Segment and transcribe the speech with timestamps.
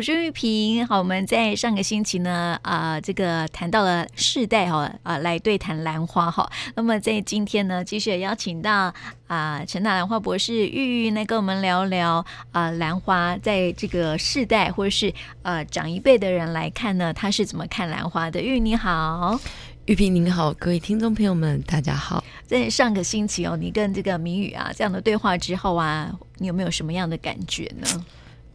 [0.00, 0.86] 我是玉萍。
[0.86, 6.50] 好，我们在上个星期呢，啊、呃，这个谈到了世代哈，啊、呃，来对谈兰花哈。
[6.74, 8.94] 那么在今天呢，继续邀请到
[9.26, 12.14] 啊，陈大兰花博士玉玉来跟我们聊聊
[12.50, 18.40] 啊、呃，兰花在这个世代或者是呃长一辈的人来看呢，他是怎么看兰花的？
[18.40, 19.38] 玉玉你好。
[19.84, 22.24] 玉萍您好，各位听众朋友们，大家好。
[22.46, 28.06] 在上个星期哦，你跟这个明宇啊这样的对话之后啊，你有没有什么样的感觉呢？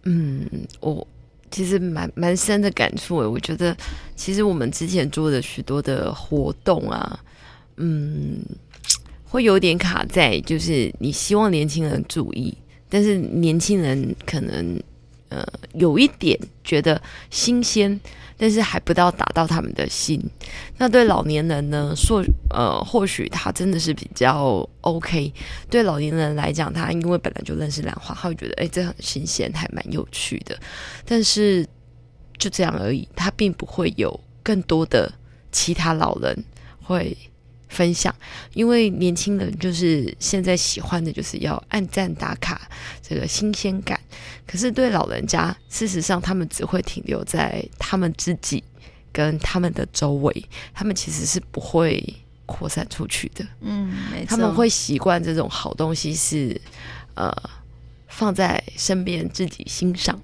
[0.07, 0.47] 嗯，
[0.79, 1.07] 我
[1.51, 3.27] 其实蛮蛮深的感触诶。
[3.27, 3.75] 我觉得
[4.15, 7.19] 其实我们之前做的许多的活动啊，
[7.77, 8.39] 嗯，
[9.23, 12.55] 会有点卡在，就是你希望年轻人注意，
[12.89, 14.81] 但是年轻人可能
[15.29, 17.99] 呃有一点觉得新鲜。
[18.37, 20.21] 但是还不到打到他们的心。
[20.77, 21.93] 那对老年人呢？
[21.95, 25.33] 说呃，或许他真的是比较 OK。
[25.69, 30.57] 对老年人来讲，他因为本来就认识兰花，他会觉得哎，这很新鲜，还蛮有趣的。
[31.05, 31.65] 但是
[32.37, 35.11] 就这样而已，他并不会有更多的
[35.51, 36.43] 其他老人
[36.81, 37.17] 会。
[37.75, 38.15] 分享，
[38.53, 42.69] 因为年轻人就是现在喜欢的就是要按赞打卡
[43.01, 43.99] 这个新鲜感，
[44.47, 48.63] 可是对老人家，事实上他们只会停留在他们自己
[49.11, 52.01] 跟他们的周围，他们其实是不会
[52.45, 53.45] 扩散出去的。
[53.59, 54.27] 嗯，没错。
[54.29, 56.59] 他们会习惯这种好东西是
[57.15, 57.29] 呃
[58.07, 60.17] 放在身边自己欣赏。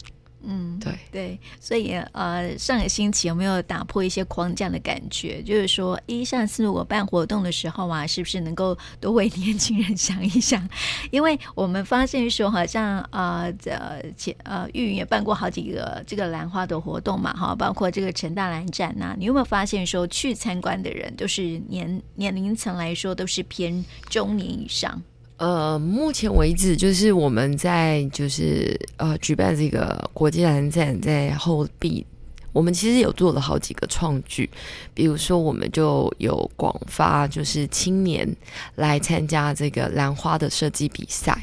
[0.43, 5.41] 嗯，对对，所以呃，上个星期有没有打破一些框架的感觉？
[5.43, 10.67] 就是说，一上次我办活动的时候啊，是不是能够多为年轻人想一想？
[11.11, 19.15] 因为我们发现说，好像呃，呃，前呃，玉云也办过好几个这个兰花的活动嘛，哈，包括这个陈大兰展呐、啊。
[19.17, 25.01] 你有没有发现说，去参观的人都是年年龄层来说都是偏中年以上？
[25.41, 32.05] 呃，目前为止，就是我们在就是呃举办这个国际兰展在后壁，
[32.53, 34.47] 我们其实有做了好几个创举，
[34.93, 38.31] 比如说我们就有广发就是青年
[38.75, 41.35] 来参加这个兰花的设计比赛，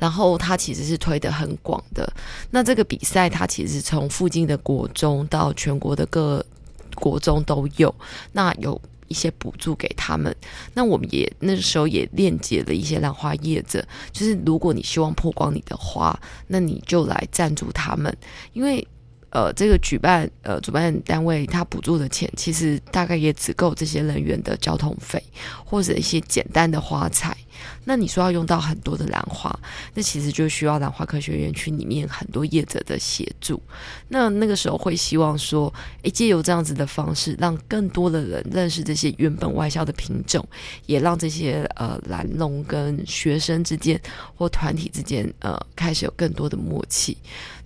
[0.00, 2.12] 然后它其实是推得很广的。
[2.50, 6.44] 那这个比赛它其实从附近的国中到全国的各
[6.96, 7.94] 国中都有，
[8.32, 8.80] 那有。
[9.08, 10.34] 一些补助给他们，
[10.74, 18.16] 那我们也那时候也链接了一些兰花叶子，就是如果你希望曝光你的花，那你就来赞助他们，
[18.52, 18.86] 因为。
[19.34, 25.20] 呃，这个举办呃，主办单位他补助的钱，其实大概也只够这些人员的交通费，
[25.64, 27.36] 或者一些简单的花材。
[27.84, 29.52] 那你说要用到很多的兰花，
[29.92, 33.60] 那其实就需要兰花科学园区里面很多业者的协助。
[34.08, 35.72] 那那个时候会希望说，
[36.02, 40.46] 诶，借由这样子的方式，让更多的人认识这些原本外销的品种，
[40.86, 44.00] 也让这些呃兰农跟学生之间
[44.36, 47.16] 或团体之间呃开始有更多的默契。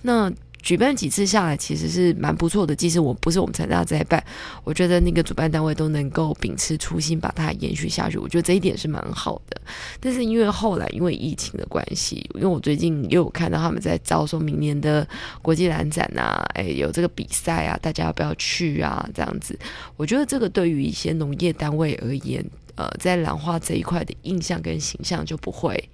[0.01, 2.75] 那举办几次下来，其实是蛮不错的。
[2.75, 4.23] 即使我不是我们成大在办，
[4.65, 8.19] 我觉得那个主办单位都能够秉持初心，把它延续下去。
[8.19, 9.61] 我觉得这一点是蛮好的。
[10.01, 15.07] 但是因为后来因为疫情的关系，因为我最近又有看到他们在招说明年的
[15.41, 19.09] 国际兰展啊，哎，有这个比赛啊，大家要不要去啊？
[19.15, 19.59] 这样子，
[19.97, 22.45] 我觉得这个对于一些农业单位而言，
[22.75, 25.89] 呃，在兰花这一块的印象跟形象就不会，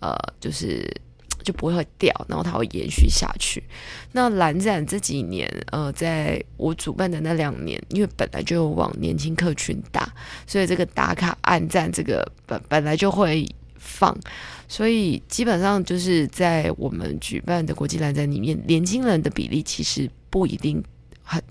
[0.00, 0.90] 呃，就是。
[1.48, 3.64] 就不会掉，然后它会延续下去。
[4.12, 10.12] 那蓝展这几年，呃，在我主办的那两年，因为本来就往年轻客群打，
[10.46, 13.48] 所以这个打卡按赞这个本本来就会
[13.78, 14.14] 放，
[14.68, 20.84] 所以基本上就是在我们举办的国际蓝展里面，年轻人的比例其实不一定。
[21.30, 21.42] 很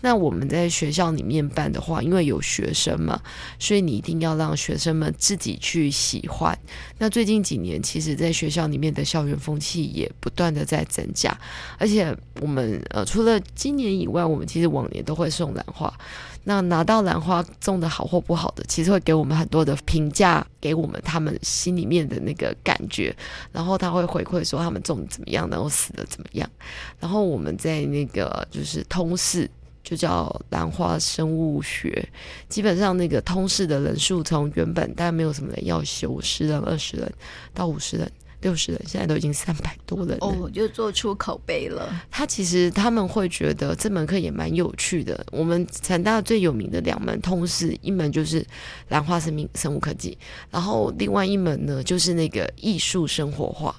[0.00, 3.20] 那我们在学校里面办的话，因为有学生嘛，
[3.58, 6.58] 所以你一定要让学生们自己去喜欢。
[6.96, 11.36] 那最近几年，其实在学校里面的校园风气也不断的在增加，
[11.78, 15.92] 而且我们呃除了今年以外，我们其实往年都会送兰花。
[16.42, 23.14] 那拿到兰花种的好或不好的，其实会给我们很多的评价，给我们他们心里面的那个感觉，
[23.52, 26.48] 然后他会回馈说他们种怎么样，然后死的怎么样，
[26.98, 29.48] 然后我们在那个就是通识，
[29.84, 32.08] 就叫兰花生物学，
[32.48, 37.12] 基本上那个通识的人数从原本大概没有什么人要修，十人、二十人
[37.52, 38.10] 到五十人。
[38.42, 40.26] 六十人，现在都已经三百多人了。
[40.26, 41.94] 哦，就做出口碑了。
[42.10, 45.22] 他其实他们会觉得这门课也蛮有趣的。
[45.30, 48.42] 我们成大最有名的两门通识，一门就是
[48.88, 50.16] 兰花生命生物科技，
[50.50, 53.76] 然后另外一门呢就是那个艺术生活化。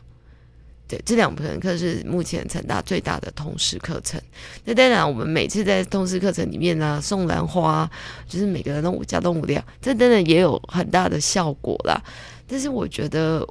[0.91, 4.21] 对，这两门课是目前成大最大的通识课程。
[4.65, 7.89] 那当然，我们每次在通识课程里面呢、送兰花，
[8.27, 12.01] 就是每个人都五家都无量，这当然也有很大的效果啦。
[12.45, 13.47] 但是我觉得。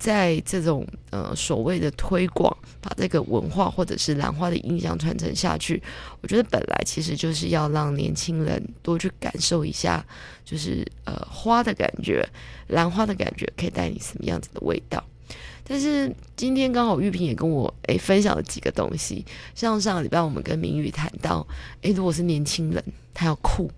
[0.00, 5.82] 在这种呃所谓的推广，把这个文化或者是兰花的印象传承下去，
[6.20, 10.06] 我觉得本来其实就是要让年轻人多去感受一下，
[10.44, 12.24] 就是呃花的感觉，
[12.68, 15.04] 兰花的感觉可以带你什么样子的味道。
[15.68, 19.24] 但是今天刚好玉萍也跟我诶、欸、分享了几个东西，
[19.54, 21.46] 像上个礼拜我们跟明宇谈到，
[21.82, 22.82] 诶、欸，如果是年轻人，
[23.12, 23.70] 他要酷，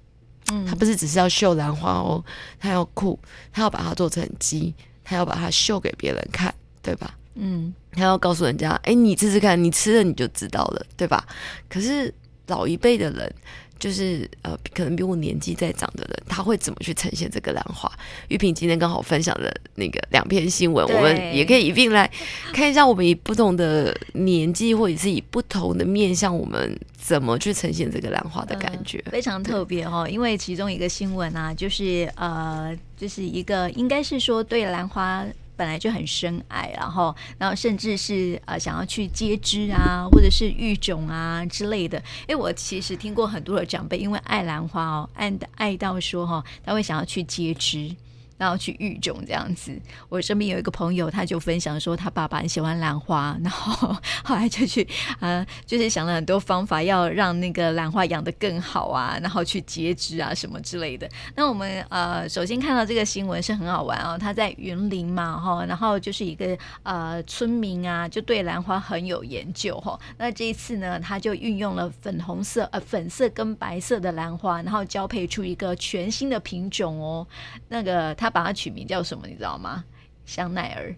[0.53, 2.25] 嗯，他不是只是要秀兰花哦，
[2.59, 3.19] 他要酷，
[3.53, 4.73] 他要把它做成鸡。
[5.03, 7.19] 他要把它秀给别人看，对吧？
[7.35, 11.27] 嗯，他要告诉人家，哎，你试试看，你吃了你就知道了，对吧？
[11.69, 12.15] 可是
[12.47, 13.35] 老一辈的人，
[13.81, 17.91] 就是呃，可能比我年纪再长的人，他会怎么去呈现这个兰花？
[18.29, 22.09] 玉萍今天刚好分享的那个两篇新闻，我们也可以一并来
[22.53, 29.03] 看一下，我们以不同的年纪，或者是以不同的面向，我们怎么去呈现这个兰花的感觉？
[29.07, 32.79] 呃、非常特别哦，因为其中一个新闻啊，就是呃。
[33.01, 35.25] 就是一个，应该是说对兰花
[35.61, 42.03] 本来就很深爱，然后，然后甚至是呃想要去接枝啊，或者是育种啊之类的。
[42.27, 47.95] 因为我其实听过很多的长辈，因为爱兰花哦，爱爱到说哈，他会想要去接枝。
[48.41, 49.79] 然后去育种这样子，
[50.09, 53.95] 我身边有一个朋友，他就分享说，他爸爸很喜欢兰花，然后
[54.25, 54.89] 后来就去
[55.21, 61.07] 呃，就是想了很多方法，要让那个兰花养得更好啊，然后去截枝啊什么之类的。
[61.37, 70.01] 那我们呃，首先看到这个新闻是很好玩哦，他在云林嘛哈，然后就是一个呃村民啊，就对兰花很有研究哈。
[70.17, 77.27] 那这一次呢，他就运用了粉红色呃粉色跟白色的兰花，然后交配出一个全新的品种哦，
[77.69, 78.30] 那个他。
[78.31, 79.27] 把它取名叫什么？
[79.27, 79.85] 你知道吗？
[80.25, 80.95] 香奈儿。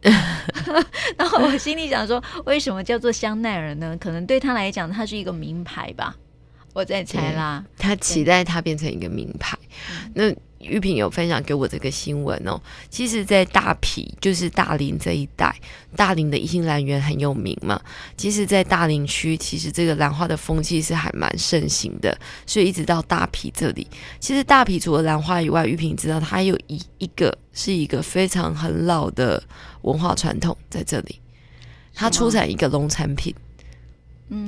[1.18, 3.96] 然后我心里想说，为什么叫做香奈儿呢？
[3.98, 6.14] 可能对他来讲，它是一个名牌吧。
[6.74, 7.64] 我在猜啦。
[7.76, 9.58] 他期待它变成一个名牌。
[10.14, 10.32] 那。
[10.60, 12.60] 玉萍有分享给我这个新闻哦，
[12.90, 15.54] 其实，在大皮就是大林这一带，
[15.96, 17.80] 大林的一心兰园很有名嘛。
[18.16, 23.86] 其实，在大林区，其实这个兰花的风气是还蛮盛行的，所以一直到大皮这里，
[24.18, 29.42] 其实大皮除了兰花以外，玉萍知道它还有一一个是一个非常很老的
[29.82, 31.20] 文化传统在这里，
[31.94, 33.34] 它出产一个农产品。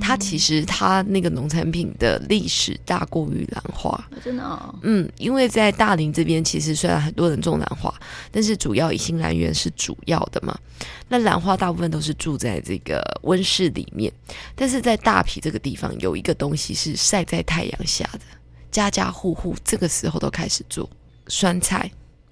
[0.00, 4.74] 它其实它那个农产品的历史大过于兰花，真的哦。
[4.82, 7.92] 嗯，因为在大林这边，其实虽然很多人种兰花，
[8.30, 10.58] 但是主要以新兰园是主要的嘛。
[11.08, 14.12] 那兰花大部分都是住在这个温室里面，
[14.54, 18.20] 但是在大皮这个地方有一个东西是晒在太阳下的，
[18.70, 20.88] 家家户户这个时候都开始做
[21.26, 21.90] 酸菜。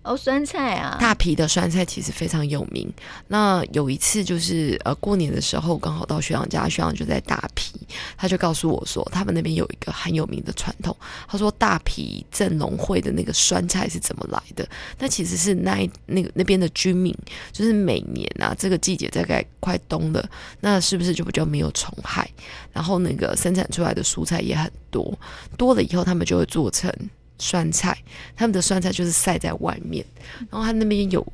[0.08, 0.96] 哦，酸菜啊！
[0.98, 2.90] 大皮的酸菜其实非常有名。
[3.26, 7.74] 那有一次就是呃过年的时候，刚好到学长家，学长就在大皮，
[8.16, 10.96] 他就告诉我说，他们那边有一个很有名的传统。
[11.28, 14.66] 他说大皮镇农会的那个酸菜是怎么来的？
[14.98, 17.14] 那其实是那那个那边的居民，
[17.52, 20.26] 就是每年啊这个季节大概快冬了，
[20.60, 22.26] 那是不是就比较没有虫害？
[22.72, 25.18] 然后那个生产出来的蔬菜也很多，
[25.58, 26.90] 多了以后他们就会做成。
[27.38, 27.96] 酸菜，
[28.36, 30.04] 他们的酸菜就是晒在外面，
[30.50, 31.24] 然后他那边有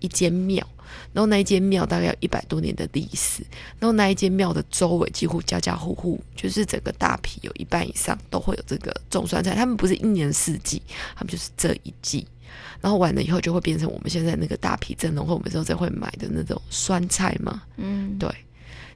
[0.00, 0.66] 一间庙，
[1.12, 3.42] 然后那一间庙大概有一百多年的历史，
[3.78, 10.82] 然后那一间庙的周围几乎家家户户，就是整个大皮有一半以上都会有这个种酸菜，他们不是一年四季，
[11.14, 12.26] 他们就是这一季，
[12.80, 18.28] 然后完了以后就会变成我们现在那个大皮镇农会我们之后再会买的那种酸菜嘛，嗯，对。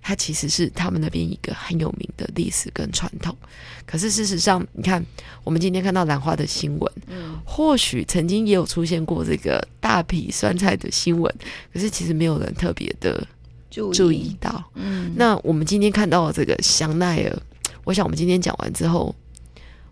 [0.07, 3.37] 它其实是他们那边一个很有名的历史跟传统，
[3.85, 5.05] 可是事实上，你看
[5.43, 11.35] 我们今天看到兰花的新闻，嗯，或许曾经也有出现过这个大批酸菜的新闻，
[11.73, 13.27] 可是其实没有人特别的
[13.73, 14.63] 注意到。
[14.75, 17.37] 嗯，那我们今天看到这个香奈儿，
[17.83, 19.13] 我想我们今天讲完之后，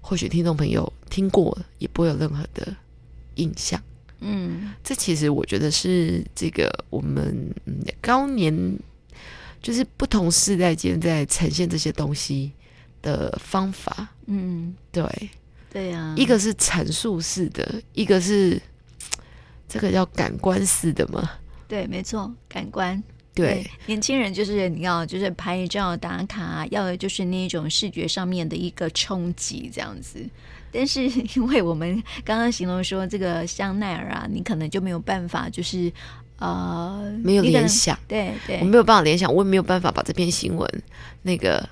[0.00, 2.72] 或许听众朋友听过也不会有任何的
[3.34, 3.82] 印象。
[4.20, 7.52] 嗯，这其实我觉得是这个我们
[8.00, 8.78] 高年。
[9.64, 12.52] 就是不同世代间在呈现这些东西
[13.00, 15.30] 的方法，嗯，对，
[15.72, 18.60] 对呀、啊，一个是陈述式的，一个是
[19.66, 21.30] 这个叫感官式的嘛，
[21.66, 23.02] 对，没错，感官，
[23.32, 30.22] 对，对年轻人就是你要就是拍照打卡，要的就是那种视觉上面的一个冲击这样子，
[30.70, 35.90] 但是因为我们刚刚形容说这个香奈儿啊，你可能就没有办法就是。
[36.38, 40.68] 呃，没有联想，对对，我没有办法联想，我也没有办法把这篇新闻
[41.22, 41.66] 那个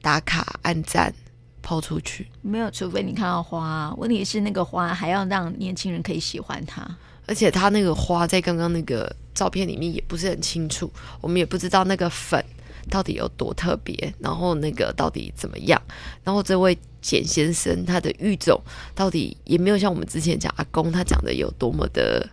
[0.00, 1.12] 打卡按赞
[1.60, 2.28] 抛出去。
[2.40, 6.88] 没有，除非你看到花，问题是那个花还要让年轻人可以喜欢它，
[7.26, 10.90] 而且它那个花在刚刚那个照片里面也不是很清楚，
[11.20, 12.42] 我们也不知道那个粉
[12.88, 15.82] 到底有多特别，然后那个到底怎么样，
[16.22, 18.58] 然后这位简先生他的育种
[18.94, 22.26] 到底也没有像我们之前讲阿公他讲的有多么的。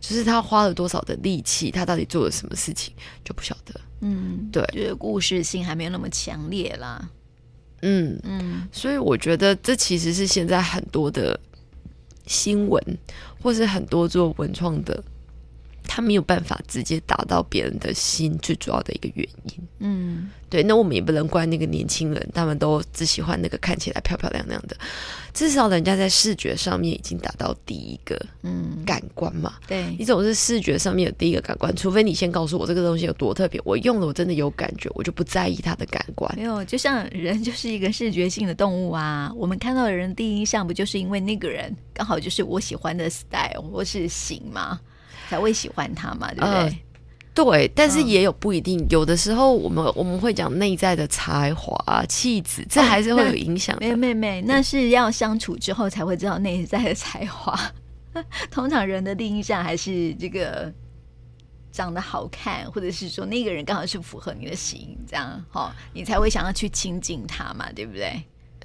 [0.00, 2.92] 就是他花了多少的力气，他到底做了什么事情
[3.24, 3.80] 就不晓得。
[4.00, 7.08] 嗯，对，就是故事性还没有那么强烈啦。
[7.82, 11.38] 嗯嗯，所以我觉得这其实是现在很多的
[12.26, 12.82] 新闻，
[13.42, 15.02] 或是很多做文创的。
[15.86, 19.68] 他没有办法直接打到别人的心，最主要的一个原因。
[19.78, 20.62] 嗯，对。
[20.62, 24.76] 那我们也不能怪那个年轻人，他们都只喜欢那个看起来漂漂亮亮的。
[25.32, 29.52] 至少人家在视觉上面已经达到第一个嗯感官嘛。
[29.56, 36.34] 嗯、对，你总是视觉上面有第一个感官，除非你先告诉我这个东西有多特别，我用了我真的有感觉，我就不在意它的感官。
[36.36, 39.30] 没有，就像人就是一个视觉性的动物啊。
[39.36, 44.80] 我们看到的人第一印象，不就是因为那个人刚好就是我喜欢的 style 或是型吗？
[45.28, 46.52] 才会喜欢他嘛，对不对？
[46.52, 46.78] 呃、
[47.34, 48.80] 对，但是也有不一定。
[48.80, 53.86] 嗯、有的时候，我们我们会讲内在的才华、气质，这还是会有影响的。
[53.86, 57.58] 没没没，那是要相处之后才会知道内在的才华。
[58.50, 60.72] 通常人的第一印象还是这个
[61.70, 68.06] 长得好看，或者是说那个人刚好是符合你的型，这样哈，你才会想要去亲近他嘛，对不对？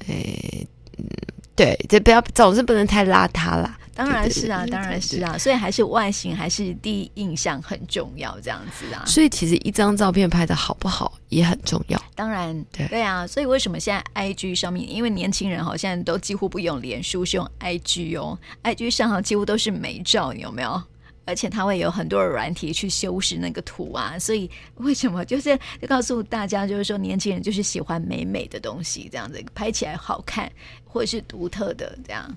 [0.08, 0.66] 哎，
[0.98, 1.06] 嗯，
[1.54, 3.78] 对，这不要总是不能太邋遢啦。
[4.02, 9.04] 当然是啊，当然是啊，所以还是外形还是第一印象很重要，这样子啊。
[9.06, 12.02] 所以其实一张照片拍的好不好也很重要。
[12.16, 13.28] 当然，对对啊。
[13.28, 18.38] 所以为什么现在 IG 上面，因为年轻人好像都几乎不用脸书，是用 IG 哦。
[18.64, 20.82] IG 上好几乎都是美照，有没有？
[21.24, 24.18] 而且它会有很多的软体去修饰那个图啊。
[24.18, 30.52] 所以为什么就是就告诉大家，就是说年轻人就是喜欢美美的东西，这样子拍起来好看
[30.84, 32.36] 或者是独特的这样。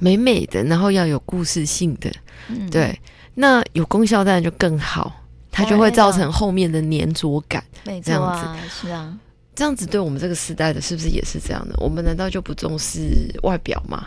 [0.00, 2.10] 美美的，然后要有故事性的，
[2.48, 2.98] 嗯、对，
[3.34, 5.14] 那有功效当然就更好，
[5.52, 9.18] 它就会造成后面的粘着感，没错，这样子是啊，
[9.54, 11.76] 这样子对我们这个时代的是不是也是这样的？
[11.78, 14.06] 我们难道就不重视外表吗？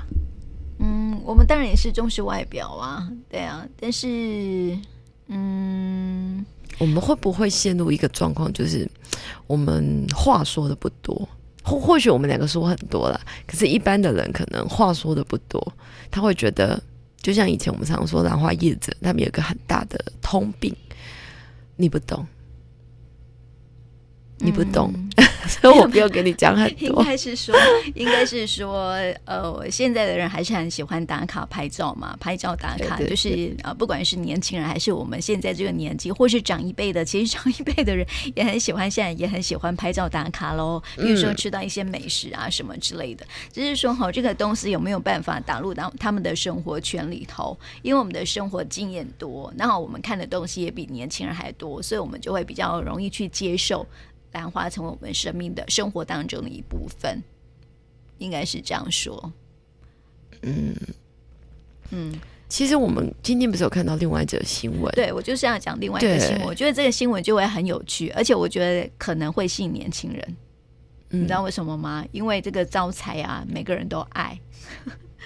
[0.80, 4.78] 嗯，我们当然也是重视外表啊，对啊，但是，
[5.28, 6.44] 嗯，
[6.80, 8.90] 我们会不会陷入一个状况，就是
[9.48, 11.30] 我们话说的不多？
[11.64, 15.74] 或或许我们两个说很多了，可是，一般的人可能话说的不多，
[16.12, 16.82] 他会觉得，
[17.22, 20.76] 就像以前我们常说兰花叶子，他们有个很大的通病，
[21.78, 22.26] 你不懂。
[24.40, 24.94] 你不懂，
[25.48, 26.88] 所以我不用跟你讲很多。
[26.88, 27.56] 应该是说，
[27.96, 28.94] 应该是说，
[29.26, 40.82] 呃，现在的人还是很喜欢打卡拍照嘛，拍照打卡，就是呃，不管是年轻人还是我们现在这个年纪，或是长一辈的，其实长一辈的人也很喜欢，现在也很喜欢拍照打卡喽。
[40.96, 47.58] 比如说吃到一些美食啊什么之类的，只、嗯、是说哈，这个东西有没有办法打入到他们的生活圈里头？
[47.82, 53.86] 因为我们的生活经验多，然后我们看的东西也比年轻人还多，所以我们就会比较容易去接受。
[54.34, 57.24] 兰花成为我们生命的生活当中的一部分，
[58.18, 59.32] 应该是这样说。
[60.42, 60.76] 嗯
[61.92, 64.92] 嗯，其实我们今天不是有看到另外一则新闻？
[64.94, 66.46] 对，我就是要讲另外一个新闻。
[66.46, 70.38] 我觉得这个新闻就会很有趣，而且我觉得可能会吸引年轻人。
[71.12, 72.06] 嗯，你知道为什么吗？
[72.12, 74.38] 因为这个招财啊，每个人都爱。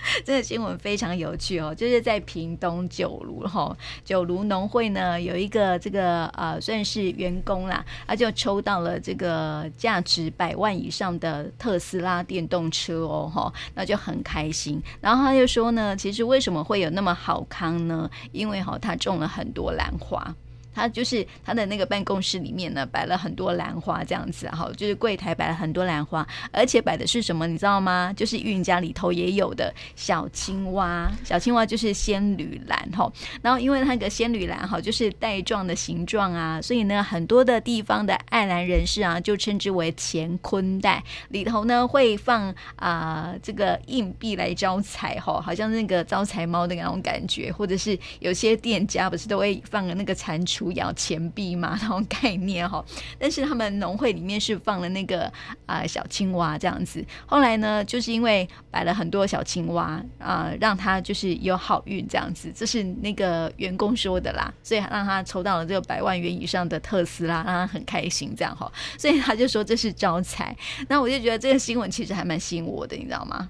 [0.26, 14.82] 这个新闻非常有趣哦，就是在屏东九如哈九如农会呢，有一个这个呃算是员工啦，他就抽到了这个价值百万以上的特斯拉电动车哦哈，那就很开心。
[15.02, 18.10] 然后他就说呢，其实为什么会有那么好康呢？
[18.32, 20.36] 因为哈他种了很多兰花。
[20.78, 28.14] 他就是他的那个办公室里面呢，摆了很多兰花这样子，哈，就是柜台摆了很多兰花，而且摆的是什么，你知道吗？
[28.16, 33.12] 就是云家里头也有的小青蛙，小青蛙就是仙女兰，哈。
[33.42, 50.67] 然后因为那个仙女兰，哈，就是带状的形状啊，所以呢，很多的地方的爱兰人士啊，就称之为乾坤袋，里头呢会放啊、这个硬币来招财，哈，好像那个招财猫的那种感觉，或者是有些店家不是都会放个那个蟾蜍。
[50.68, 52.84] 不要钱币嘛，那种概念哈。
[53.18, 55.32] 但是他们农会里面是放了那个
[55.66, 57.02] 啊、小青蛙这样子。
[57.26, 62.52] 后来呢，就是因为摆了很多小青蛙啊、让他就是有好运这样子。
[62.54, 68.70] 这是那个员工说的啦，所以让他抽到了这个百万元以上的特斯拉，让他很开心这样哈。
[68.98, 70.54] 所以他就说这是招财。
[70.90, 73.48] 那我就觉得这个新闻其实还蛮吸引我的，你知道吗？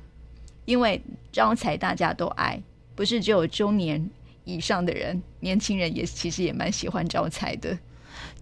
[0.66, 2.62] 因为招财大家都爱，
[2.94, 4.08] 不是只有中年。
[4.48, 7.78] 以上的人，年轻人也其实也蛮喜欢招财的。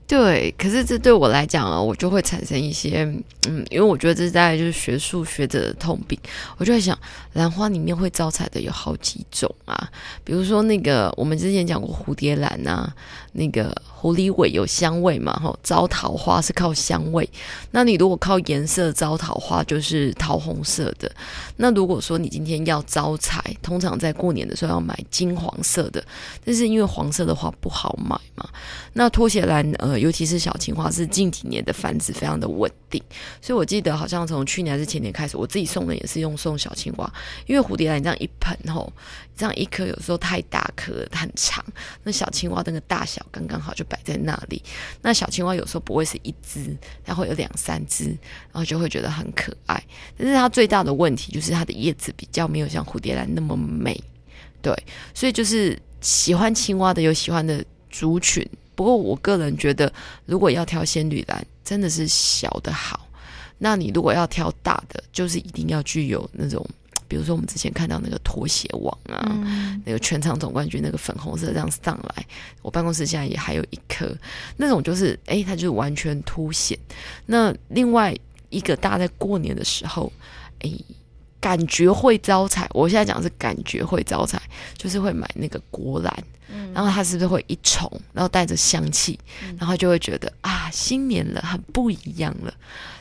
[0.08, 3.04] 对，可是这对我来讲啊，我就会产生一些，
[3.48, 6.18] 嗯，因为我觉得这大概就是学术学者的通病。
[6.58, 6.96] 我就在想，
[7.34, 9.90] 兰花里面会招财的有好几种啊，
[10.24, 12.94] 比如说那个我们之前讲过蝴蝶兰啊，
[13.32, 17.28] 那个狐狸尾有香味嘛，吼，招桃花是靠香味。
[17.72, 21.12] 那你如果靠颜色招桃花，就是桃红色的。
[21.58, 26.04] 那如果说你今天要招财，通常在过年的时候要买金黄色的，
[26.46, 28.48] 但是因为黄色的话不好买嘛。
[28.94, 29.95] 那拖鞋兰，呃。
[29.98, 33.02] 尤其是小青花是近几年的繁殖非常的稳定，
[33.42, 37.12] 所以我记得好像从去年还是前年开始，我自己送的也是用送小青花，
[37.46, 38.92] 因为蝴蝶兰这样一盆吼，
[39.36, 41.64] 这样一颗有时候太大颗很长，
[42.04, 44.62] 那小青花那个大小刚刚好就摆在那里。
[45.02, 49.82] 那小青花有时候不会是一只，它会有两三只，然后就会觉得很可爱。
[50.18, 54.00] 但是它最大的问题就是它的叶子比较没有像蝴蝶兰那么美，
[54.62, 54.74] 对，
[55.14, 58.48] 所以就是喜欢青蛙的有喜欢的族群。
[58.76, 59.92] 不过我个人觉得，
[60.26, 63.08] 如果要挑仙女兰，真的是小的好。
[63.58, 66.64] 那你如果要挑大的，就是一定要具有那种，
[67.08, 72.26] 比如说我们之前看到那个拖鞋王啊，嗯、那个全场总冠军那个粉红色这样上来，
[72.62, 74.14] 我办公室现在也还有一颗，
[74.58, 76.78] 那种就是哎，它就是完全凸显。
[77.26, 78.14] 那另外
[78.50, 80.12] 一个大家在过年的时候，
[80.60, 80.70] 哎，
[81.40, 82.68] 感觉会招财。
[82.72, 84.42] 我现在讲是感觉会招财，
[84.78, 86.24] 就是会买那个国兰。
[86.74, 89.20] 然后它是不是会一重，然后带着香气，
[89.58, 92.54] 然后就会觉得啊，新年了，很不一样了。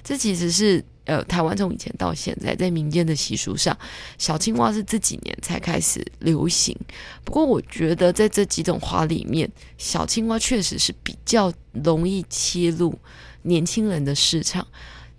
[0.03, 3.77] 这其实是呃，台湾从以前到现在，在民间的习俗上，
[4.19, 6.77] 小青蛙是这几年才开始流行。
[7.23, 12.99] 不过我觉得在这几种花里面，小青蛙确实是比较容易切入
[13.43, 14.67] 年轻人的市场。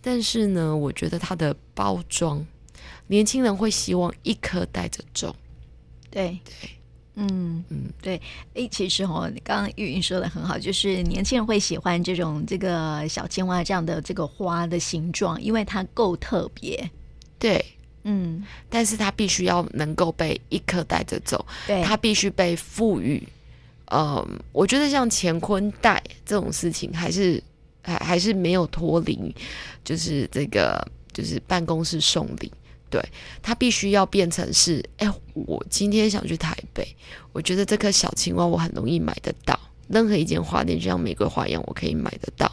[0.01, 2.45] 但是呢，我觉得它的包装，
[3.07, 5.35] 年轻人会希望一颗带着走。
[6.09, 6.69] 对对。
[7.17, 8.21] 嗯嗯，对，
[8.55, 16.91] 诶，其实哦，你刚刚玉云说的很好，就是年轻人会喜欢这种这个小青蛙这样的这个花的形状，因为它够特别。
[17.39, 17.63] 对，
[18.03, 23.25] 嗯，但是它必须要能够被一颗带着走，对，它必须被赋予。
[23.93, 27.41] 嗯，我觉得像乾坤袋这种事情，还是
[27.81, 29.33] 还还是没有脱离，
[29.85, 32.51] 就是这个就是办公室送礼。
[32.95, 33.03] 对，
[33.41, 36.87] 它必须要变成是，哎，我今天想去台北，
[37.33, 39.59] 我觉得这颗小青蛙我很容易买得到，
[39.89, 42.49] 任何一间花店就像玫瑰花一样，我可以买得到。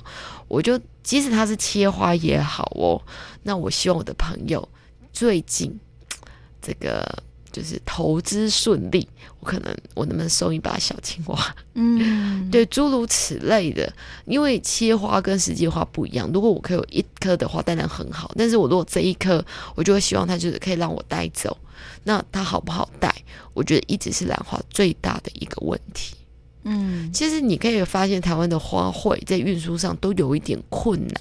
[0.49, 3.00] 我就即使它是切花也好哦，
[3.44, 4.68] 那我希望我的朋友
[5.12, 5.78] 最近
[6.61, 7.23] 这个。
[7.52, 9.06] 就是投资顺利，
[9.41, 11.54] 我可能我能不能收一把小青蛙？
[11.75, 13.93] 嗯， 对，诸如此类的。
[14.25, 16.30] 因为切花跟实际花不一样。
[16.32, 18.32] 如果我可以有一颗的话，当然很好。
[18.36, 21.56] 但是我如果这一颗，我就会希望它就是可以让我带走。
[22.04, 23.15] 那它好不好带？
[23.52, 26.17] 我觉得一直是兰花最大的一个问题。
[26.65, 31.17] 嗯，其实你可以发现台湾的花卉在运输上都有一点困难。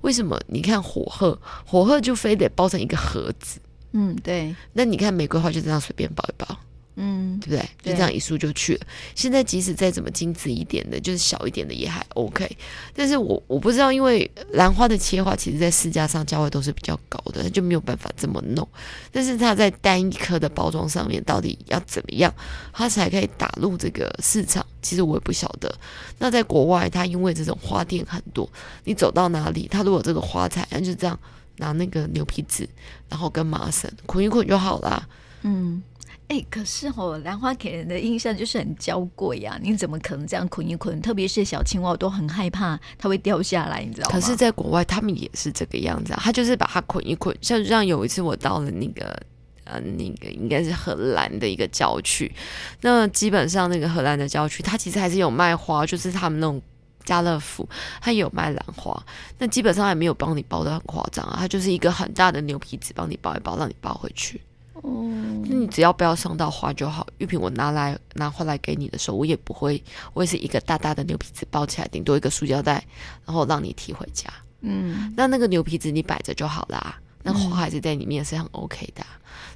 [0.00, 0.36] 为什么？
[0.48, 3.60] 你看火鹤，火鹤就非得包成一个盒子。
[3.92, 4.54] 嗯，对。
[4.72, 6.58] 那你看玫瑰花就这样随便包一包，
[6.96, 7.68] 嗯，对不对？
[7.82, 8.86] 就这样一束就去了。
[9.14, 12.56] 现在即使再怎么精致一点的，就是小一点的也还 OK。
[12.94, 18.66] 但是我我不知道，因为兰花的切花，其实在市价上价位都是比较高的，它就没有办法这么弄。
[19.10, 22.32] 但是它在单一颗的包装上面，到底要怎么样，
[22.72, 24.64] 它才可以打入这个市场？
[24.80, 25.72] 其实我也不晓得。
[26.18, 28.50] 那在国外，它因为这种花店很多，
[28.84, 31.18] 你走到哪里，它如果这个花材，那就这样。
[31.62, 32.68] 拿那个牛皮纸，
[33.08, 35.08] 然后跟麻绳捆一捆就好了。
[35.42, 35.80] 嗯，
[36.26, 41.00] 哎、欸，可是哦，兰花给人的印象就是很娇贵呀，你怎么可能这样捆一捆？
[41.00, 44.12] 特别是小青蛙，我都很害怕它会掉下来，你知道吗？
[44.12, 47.36] 可是，在国外他们也是这个样子啊，他就是把它捆一捆。
[47.40, 49.16] 像像有一次我到了那个
[49.62, 52.32] 呃那个应该是荷兰的一个郊区，
[52.80, 56.60] 那基本上那个荷兰的郊区，它其实还是有卖花，就是他们那种。
[57.04, 57.68] 家乐福，
[58.00, 59.02] 他有卖兰花，
[59.38, 64.40] 那基本上也没有帮你包的很夸张啊，它就是一个很大的牛皮纸帮你包一包，让你包回去。
[64.74, 65.04] 哦，
[65.46, 67.06] 那你只要不要伤到花就好。
[67.18, 72.84] 玉萍，我拿来拿回来给你的时候，我也不会，我也是一个大大的牛皮纸包起来，顶多一个塑胶袋，
[73.24, 74.28] 然后让你提回家。
[74.60, 79.04] 嗯，那那个牛皮纸你摆着就好啦，那花还是在里面是很 OK 的。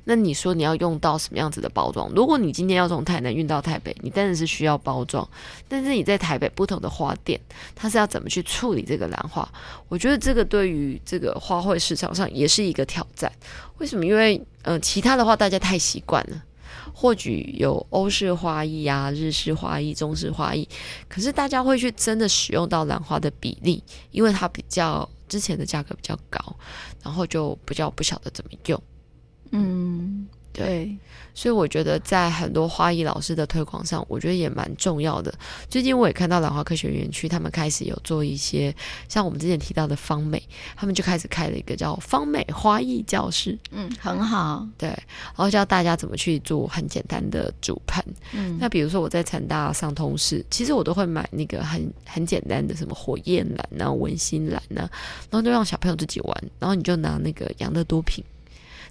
[0.09, 2.09] 那你说你要用到什么样子的包装？
[2.11, 5.29] 如果你今天要从台南运到台北，你当然是需要包装。
[5.68, 7.40] 但是你在台北不同的花店，
[7.74, 9.48] 它是要怎么去处理这个兰花？
[9.88, 13.31] 我觉得这个对于这个花卉市场上也是一个挑战。
[13.79, 14.07] 为什么？
[14.07, 16.40] 因为呃，其他的话大家太习惯了，
[16.94, 20.68] 或许有欧式花艺啊、日式花艺、中式花艺，
[21.09, 26.38] 可是大家会去真的使用到兰花的比例，因为它比较之前的价格比较高，
[27.02, 28.82] 然后就比较不晓得怎么用。
[29.52, 29.86] 嗯，
[30.64, 30.97] 对。
[31.35, 35.31] 所以我觉得在很多花艺老师的推广上，我觉得也蛮重要的。
[35.69, 38.75] 最近我也看到兰花科学园区，他们开始有做一些
[39.07, 40.42] 像我们之前提到的芳美，
[40.75, 43.59] 他们就开始开了一个叫芳美花艺教室。
[43.71, 44.66] 嗯，很好。
[44.79, 48.03] 对，然后教大家怎么去做很简单的主盆。
[48.33, 54.88] 嗯，那比如说我在成大上通识，其实我都会买那个很很简单的什么火焰兰啊、文心兰啊，
[55.31, 56.45] 然后就让小朋友自己玩。
[56.59, 58.25] 然后你就拿那个养乐多瓶，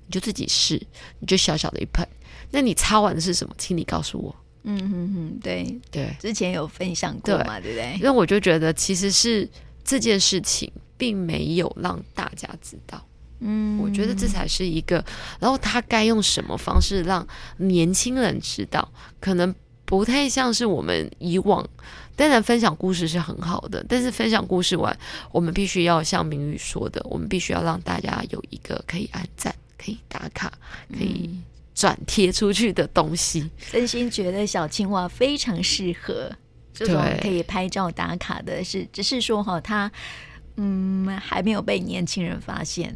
[0.08, 0.82] 你就自己试，
[1.20, 2.08] 你就小小的一盆。
[2.52, 3.54] 那你擦完的是什么？
[3.58, 4.36] 请你告诉我。
[4.64, 7.98] 嗯嗯嗯，对对，之前有分享过嘛，对，对不对？
[7.98, 9.48] 因为我就觉得其实是
[9.84, 13.06] 这件事情并没有让大家知道。
[13.40, 15.04] 嗯，我觉得这才是一个。
[15.40, 18.92] 然后他该用什么方式让年轻人知道？
[19.20, 19.54] 可能
[19.86, 21.68] 不太像是我们以往。
[22.16, 24.98] 当然，分享故事是很好的，但是分享故事完，
[25.34, 29.54] 我们必须要像明宇说的，我们必须要让大家有一个可以按赞、
[29.86, 30.52] 可以打卡、
[30.90, 31.38] 可以。
[31.76, 36.32] 转贴出去的东西，真心觉得小青蛙非常适合
[36.74, 39.92] 这种可以拍照打卡的是，是只是说哈，它
[40.56, 42.96] 嗯还没有被年轻人发现。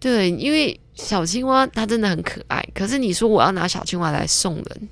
[0.00, 4.88] 对，因为小青蛙它真的很可爱，可是你说我要拿小青蛙来送人，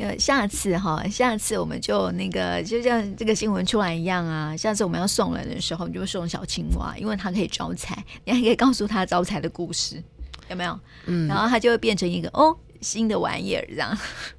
[0.00, 10.02] 呃，下次哈，下次我们就那个就像这个新闻出来一样啊，下次我们要送人的时候，你就送小青蛙，因为它可以招财，你还可以告诉他招财的故事。
[10.48, 10.80] 有没有？
[11.04, 13.96] 嗯，然后它就会变成一个哦新的玩意儿这样。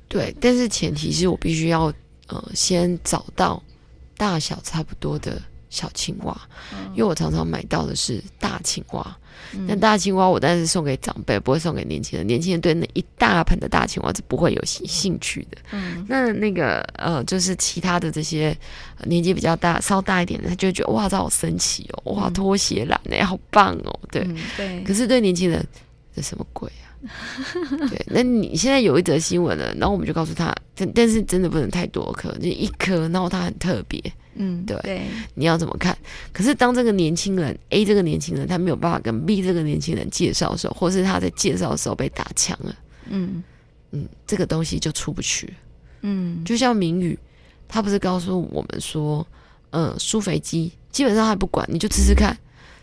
[0.07, 1.93] 对，但是前提是我必须要
[2.27, 3.61] 呃先找到
[4.17, 6.39] 大小差不多的小青蛙，
[6.71, 9.17] 嗯、因为我常常买到的是大青蛙。
[9.65, 12.27] 那、嗯、大青蛙我当然是送给长辈，不会送给年轻人。
[12.27, 15.57] 年轻人对那一大盆的大青蛙是不会有兴兴趣的。
[15.71, 18.55] 嗯，那那个呃，就是其他的这些
[19.05, 24.83] 年纪比较大、稍大一点的，他就会觉得哇，这好神奇哦，哇，拖鞋懒哎，好棒哦，对、嗯、对。
[24.83, 25.65] 可是对年轻人。
[26.13, 26.80] 这什么鬼啊？
[27.89, 33.99] 对，那你现在有一则新闻了，然后我们就告诉他，但但是真的不能太多颗，就一颗，然后它很特别，
[34.35, 35.01] 嗯，对，对，
[35.33, 35.97] 你要怎么看？
[36.31, 42.75] 可是当这个年轻人 A 这个年轻人他没有办法跟 B 这个年轻人介绍的时候，或是他在介绍的时候被打枪了，
[43.09, 43.43] 嗯
[43.91, 45.51] 嗯，这个东西就出不去，
[46.01, 47.17] 嗯，就像明宇，
[47.67, 49.25] 他不是告诉我们说，
[49.71, 52.37] 嗯，苏肥鸡基本上他不管，你就吃吃看，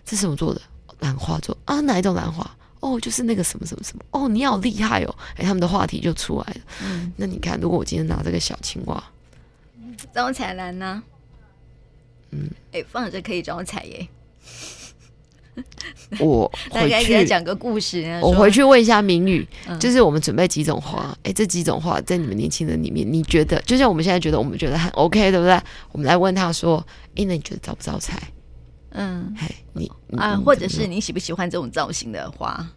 [0.04, 0.60] 这是什么做的？
[1.00, 1.80] 兰花做啊？
[1.82, 2.44] 哪一种兰花？
[2.80, 5.14] 哦，就是那个什么什么什么哦，你好厉害哦！
[5.36, 6.60] 哎，他们的话题就出来了。
[6.82, 9.02] 嗯，那你看，如果我今天拿这个小青蛙，
[10.14, 11.02] 招财兰呢？
[12.30, 14.08] 嗯，哎，放着可以招财耶。
[16.20, 18.04] 我 大概给他讲个故事。
[18.22, 21.16] 我回去问一下明宇，嗯、就是我们准备几种花？
[21.24, 25.60] 哎，这几种花在你们年轻人里面，你觉得就像我们现在觉得我们觉得很 OK，对不对？
[25.90, 26.78] 我们来问他说：
[27.16, 28.16] 哎，那你觉得招不招财？
[28.98, 32.68] 嗯，嘿，你啊，或者是你喜不喜欢这种造型的花？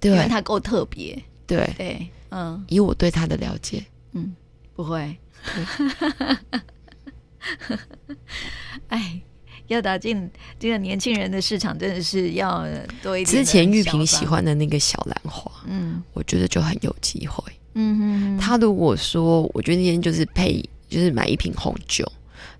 [0.00, 1.16] 对，因为它够特别。
[1.46, 4.34] 对对，嗯，以我对它的了解，嗯，
[4.74, 5.16] 不会。
[8.88, 9.20] 哎，
[9.68, 12.66] 要打进这个年轻人的市场，真的是要
[13.02, 13.36] 多一点。
[13.36, 17.52] 之前玉萍喜欢的那个小兰花，嗯，我觉得就很有机会。
[17.74, 22.10] 嗯哼，他如果说，我觉得那天就是配，就是买一瓶红酒。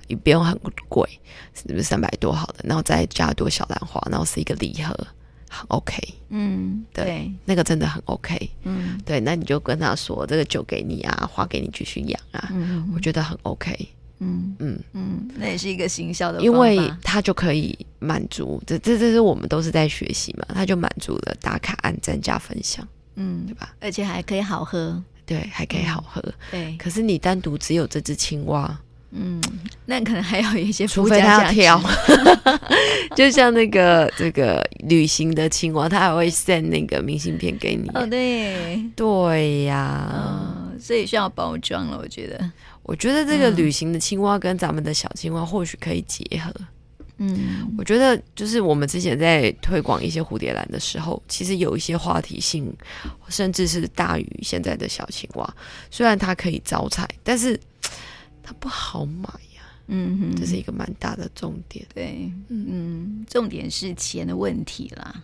[0.08, 1.08] 也不用很贵，
[1.54, 2.64] 是不是三百多好的？
[2.64, 4.94] 然后再加朵小兰花，然后是一个礼盒，
[5.48, 5.96] 很 OK。
[6.28, 8.50] 嗯，对，对那个真的很 OK。
[8.64, 12.48] 嗯，对，那你就跟他说，这个酒给你啊，花给你继续养啊。
[12.52, 13.76] 嗯，我觉得很 OK。
[14.20, 22.86] 嗯嗯嗯，那也是一个行销的因为他就可以满足这这这是我们都是在学习嘛，他就满足了打卡、按赞、加分享，
[23.16, 23.74] 嗯，对吧？
[23.80, 26.20] 而且还可以好喝，对，还可以好喝。
[26.22, 28.80] 嗯、对，可是你单独只有这只青蛙。
[29.16, 29.40] 嗯，
[29.86, 31.80] 那可能还有一些，除非他要挑，
[33.14, 37.88] 就像那个这个旅行的青蛙，他还会 send 那个明信片给你。
[37.94, 41.96] 哦，对，对呀，嗯，所以需要包装了。
[42.02, 42.50] 我觉得，
[42.82, 46.52] 我觉得这个旅行的青蛙跟咱们的小青蛙或许可以结合。
[47.18, 52.68] 嗯，我觉得就是我们之前在推广一些蝴蝶兰的时候，其实有一些话题性，
[53.28, 55.54] 甚至是大于现在的小青蛙。
[55.88, 57.56] 虽然它可以招财，但是。
[58.44, 61.84] 它不好买呀，嗯哼，这是一个蛮大的重点。
[61.94, 65.22] 对，嗯，重点是钱的问题啦，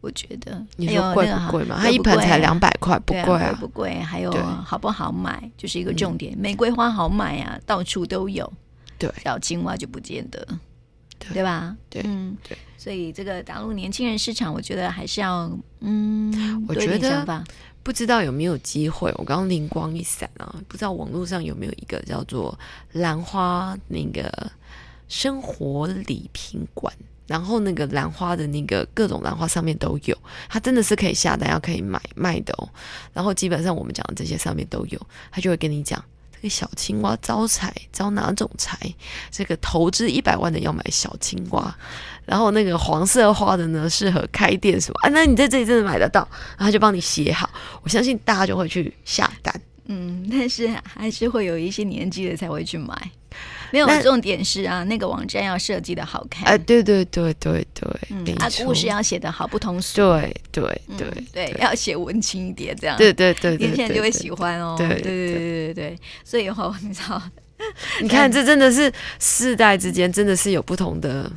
[0.00, 0.64] 我觉得。
[0.76, 1.78] 你说贵不贵嘛？
[1.80, 4.00] 它一盆才两百块，不贵啊，不贵。
[4.00, 4.30] 还有
[4.64, 6.38] 好不好买，就是一个重点。
[6.38, 8.50] 玫瑰花好买啊，到处都有。
[8.96, 10.46] 对，小青蛙就不见得，
[11.32, 11.76] 对吧？
[11.90, 12.56] 对，嗯，对。
[12.78, 17.44] 所以这个大陆年轻人市场，我觉得还是要，嗯，我觉得。
[17.82, 19.12] 不知道有没有机会？
[19.16, 22.58] 我刚刚灵光一闪啊，不知道网络上有没有一个叫做
[22.92, 24.50] “兰花”那个
[25.08, 26.94] 生活礼品馆，
[27.26, 30.16] 然后那个兰花的那个各种兰花上面都有，
[30.48, 32.68] 它真的是可以下单要可以买卖的哦。
[33.12, 36.02] 然后基本上我们讲的这些上面都有，他就会跟你讲
[36.42, 38.76] 这个小青蛙招财招哪种财？
[39.30, 41.72] 这个投资一百万的要买小青蛙，
[42.24, 45.08] 然后那个黄色花的呢适合开店什么啊？
[45.10, 46.28] 那你在这里真的买得到，
[46.58, 47.48] 然后就帮你写好，
[47.82, 49.54] 我相信大家就会去下单。
[49.84, 53.08] 嗯，但是还是会有一些年纪的才会去买。
[53.72, 56.44] 没有，重点是啊，那个网站要设计的好看。
[56.44, 59.96] 哎，对对对对对，嗯，啊，故事要写的好不通俗。
[59.96, 62.96] 对对对对，要写文青一点，这样。
[62.98, 64.74] 对对对，年轻人就会喜欢哦。
[64.76, 67.20] 对对对对对对，所以话你知道，
[68.02, 71.30] 你看这真的是世代之间真的是有不同的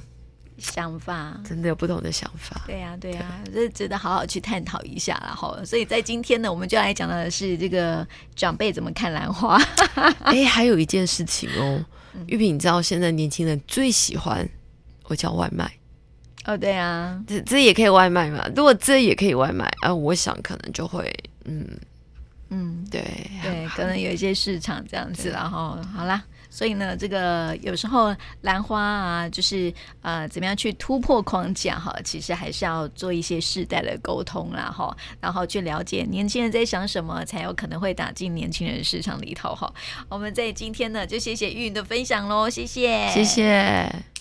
[0.57, 2.61] 想法，真的有不同的想法。
[2.67, 5.57] 对呀对呀，这值得好好去探讨一下了哈。
[5.65, 9.57] 所以在今天呢，我们就来讲到的是这个长辈怎么看兰花。
[10.25, 11.85] 哎，还有一件事情哦。
[12.27, 14.47] 玉萍，你知道现在年轻人最喜欢
[15.05, 15.71] 我叫外卖
[16.45, 16.57] 哦？
[16.57, 18.47] 对啊，这这也可以外卖嘛？
[18.55, 21.13] 如果这也可以外卖啊，我想可能就会
[21.45, 21.67] 嗯
[22.49, 23.01] 嗯，对
[23.41, 26.23] 对，可能有一些市场这样子，然后好啦。
[26.55, 31.93] 所以呢，这个有时候兰花啊，就是呃，怎么样去突破框架哈？
[32.01, 39.69] 其实还是要做一些世代的沟通啦哈，然后去了解年轻人在想什么，才有可能会打进年轻人市场里头哈。
[40.07, 44.14] 我们在今天呢，就谢谢玉云的分享喽，谢谢，谢谢。